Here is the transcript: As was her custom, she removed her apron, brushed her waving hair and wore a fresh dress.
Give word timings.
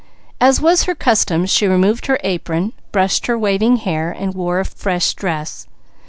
As 0.39 0.59
was 0.59 0.85
her 0.85 0.95
custom, 0.95 1.45
she 1.45 1.67
removed 1.67 2.07
her 2.07 2.17
apron, 2.23 2.73
brushed 2.91 3.27
her 3.27 3.37
waving 3.37 3.75
hair 3.75 4.09
and 4.11 4.33
wore 4.33 4.59
a 4.59 4.65
fresh 4.65 5.13
dress. 5.13 5.67